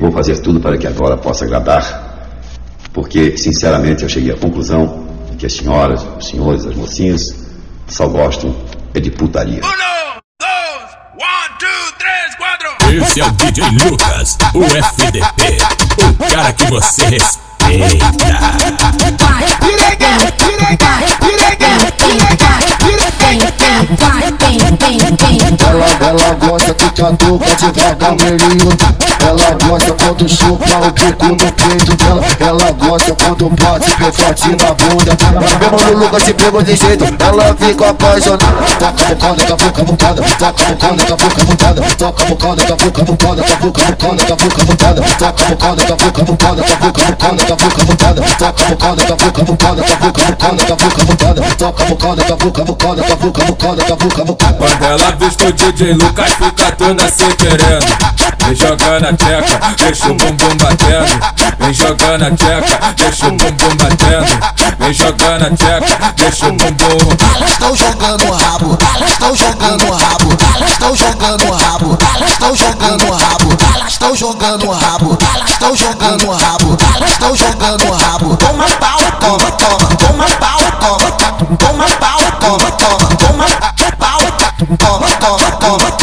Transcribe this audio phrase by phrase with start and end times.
[0.00, 2.30] Vou fazer tudo para que agora possa agradar,
[2.92, 7.34] porque, sinceramente, eu cheguei à conclusão de que as senhoras, os senhores, as mocinhas
[7.88, 8.54] só gostam
[8.94, 9.60] é de putaria.
[9.60, 9.74] Uno,
[10.40, 12.68] dois, one, two, três, quatro.
[12.94, 15.58] Esse é o DJ Lucas, o FDP,
[15.98, 18.06] o cara que você respeita.
[25.68, 31.96] Ela, ela gosta que catuca devagar melinho Ela gosta quando chupa o bico no peito
[31.96, 35.16] dela Ela gosta quando bate bem forte na bunda
[35.60, 38.46] Meu mano Lucas se pegou de jeito Ela fica apaixonada
[38.78, 41.44] Toca a bocada, daqui a pouco a bocada Toca a bocada, daqui a pouco a
[41.44, 44.36] bocada Toca bocada, daqui a pouco a bocada Daqui a pouco a bocada, daqui a
[44.36, 47.06] pouco a bocada Toca a bocada, daqui a pouco a bocada Daqui a pouco a
[47.06, 49.92] bocada, daqui a pouco a bocada Toca a bocada, daqui a pouco a bocada Daqui
[49.92, 52.64] a pouco a bocada, daqui a pouco a bocada Toca bocada, daqui a pouco a
[52.64, 55.46] bocada Daqui a pouco a bocada, daqui a pouco a bocada Quando ela vê que
[55.46, 61.20] o DJ Lucas fica toda se querendo Vem jogando a tcheca, deixa o bumbum batendo
[61.58, 64.26] Vem jogando a tcheca, deixa o bumbum batendo
[64.78, 69.84] Vem jogando a tcheca, deixa o bumbum Elas estão jogando o rabo, elas estão jogando
[69.84, 74.66] o rabo, elas estão jogando o rabo, elas estão jogando o rabo, elas estão jogando
[74.66, 78.36] o rabo, elas estão jogando o rabo, elas estão jogando o rabo.
[78.36, 81.10] Toma pau, toma, toma, toma pau, toma,
[81.56, 83.46] toma pau, toma, toma, toma
[83.98, 84.20] pau,
[84.78, 85.97] toma, toma, toma,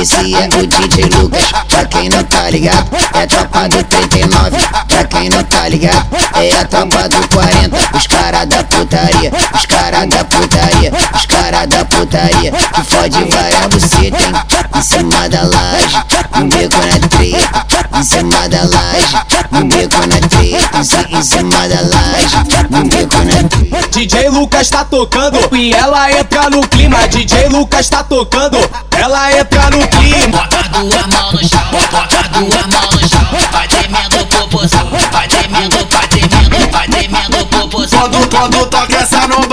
[0.00, 1.52] esse é o DJ Lucas.
[1.68, 4.56] Pra quem não tá ligado, é a tropa do 39.
[4.88, 6.06] Pra quem não tá ligado,
[6.36, 7.76] é a tropa do 40.
[7.96, 12.52] Os cara da putaria, os cara da putaria, os cara da putaria.
[12.52, 14.32] Que fode várias buceta, hein?
[14.74, 15.96] Em cima da laje,
[16.34, 17.66] no beco na treta.
[17.94, 19.16] Em cima da laje,
[19.50, 20.78] no beco na treta.
[21.10, 22.36] Em cima da laje,
[22.70, 23.79] no beco na treta.
[24.00, 27.06] DJ Lucas tá tocando e ela entra no clima.
[27.08, 28.56] DJ Lucas tá tocando,
[28.92, 30.38] ela entra no clima.
[30.38, 33.20] Bota duas mãos no chão, bota duas mãos no chão.
[33.52, 38.00] Vai tremendo popozão, vai tremendo, vai tremendo, vai tremendo popozão.
[38.00, 39.46] Quando, quando toca essa no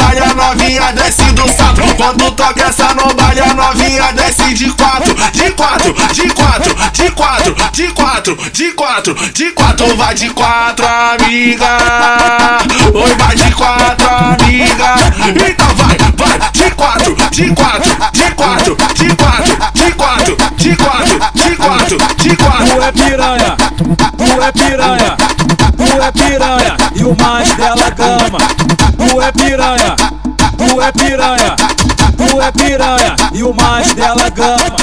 [2.07, 7.11] Quando toca essa no baile, a novinha desce de quatro, de quatro, de quatro, de
[7.11, 11.67] quatro, de quatro, de quatro, de quatro, vai de quatro, amiga.
[12.93, 14.95] Oi, vai de quatro, amiga.
[15.49, 21.19] Então vai, vai, de quatro, de quatro, de quatro, de quatro, de quatro, de quatro,
[21.35, 22.83] de quatro, de Tu quatro.
[22.83, 23.57] é piranha,
[24.17, 25.17] tu é piranha,
[25.75, 28.56] tu é piranha E o mais dela gama
[33.61, 34.77] mais dela gama.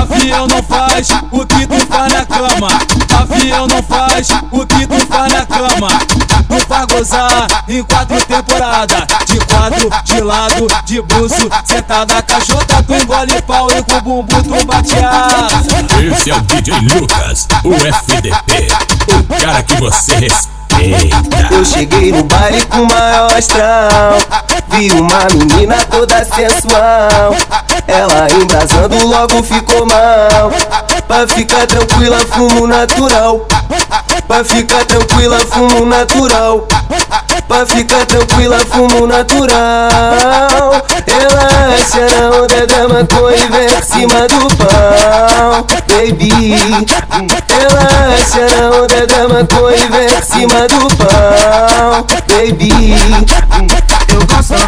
[0.00, 2.68] Avião não faz o que tu faz na cama.
[3.20, 5.88] Avião não faz o que tu faz na cama.
[6.48, 9.06] Tu faz gozar em quatro temporadas.
[9.26, 14.42] De quatro, de lado, de bruxo Sentada cachota, tu engole pau E com o bumbum
[14.42, 15.54] tu bateado
[16.00, 18.68] Esse é o DJ Lucas, o FDP,
[19.08, 20.58] o cara que você respeita.
[21.50, 24.16] Eu cheguei no baile com maior astral.
[24.70, 27.34] Vi uma menina toda sensual
[27.88, 30.52] Ela embrasando logo ficou mal.
[31.08, 33.46] Pra ficar tranquila fumo natural.
[34.28, 36.68] Pra ficar tranquila fumo natural.
[37.48, 39.88] Pra ficar tranquila fumo natural.
[41.06, 46.54] Relaxa na onda da maconha e vem em cima do pau Baby.
[47.48, 52.92] Relaxa na onda da maconha e vem em cima do pau Baby.
[53.02, 53.87] ela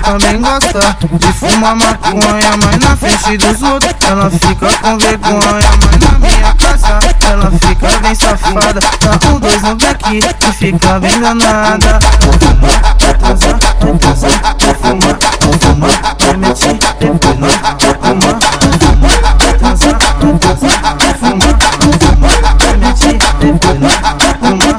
[0.02, 5.40] também gosta de fumar maconha, mas na frente dos outros ela fica com vergonha.
[5.40, 6.98] Mas na minha casa
[7.30, 8.80] ela fica bem safada.
[9.00, 11.98] Dá um dois no back e fica bem danada.
[12.20, 17.48] Vou fumar, vai transar, vai transar, vou fumar, vou fumar, vai mentir, depois não.
[17.48, 23.78] Vou fumar, vou fumar, vai transar, vai transar, vou fumar, vou fumar, vai mentir, depois
[23.80, 23.88] não.
[24.18, 24.74] Vou fumar,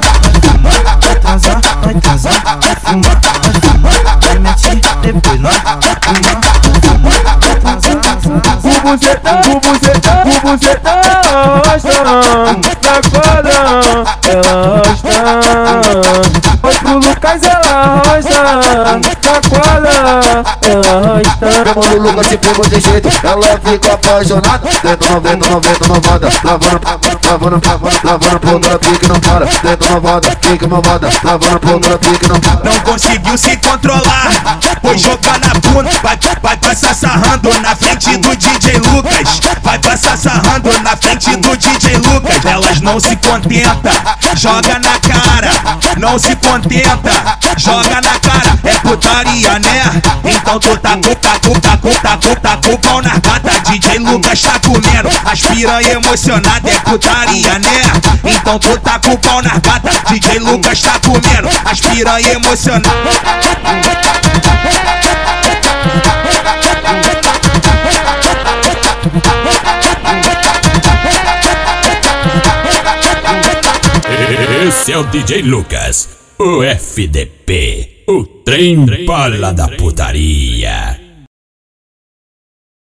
[1.00, 3.31] vai transar, vai transar, vai fumar,
[10.52, 13.52] bucetão, o bucetão arrasta Na quadra,
[14.28, 15.12] ela arrasta
[16.62, 17.62] Vai pro Lucas, ela
[18.98, 19.12] Na
[19.48, 19.90] quadra,
[20.62, 24.68] ela arrasta Meu mano Lucas se pegou de jeito Ela fica apaixonada.
[24.82, 27.60] Dentro noventa, noventa, novada Lavando, lavando, lavando,
[28.04, 32.80] lavando na pique não para Dentro novada, pique mamada Lavando, na pique não para Não
[32.80, 35.90] conseguiu se controlar, foi jogar na bunda.
[36.02, 39.40] Vai, vai passar sarrando na frente do DJ Lucas.
[39.62, 42.44] Vai passar sarrando na frente do DJ Lucas.
[42.44, 43.92] Elas não se contentam,
[44.36, 50.02] joga na cara, não se contenta, joga na cara, é putaria, né?
[50.24, 53.31] Então tu tá com, tá tá com, tá com, tá com pau na gata,
[55.62, 57.82] piranha emocionada é putaria, né?
[58.24, 62.90] Então tu tá com pau na gata, DJ Lucas tá comendo, as piranha emocionada.
[74.66, 76.08] Esse é o DJ Lucas,
[76.40, 81.01] o FDP, o trem bala da putaria.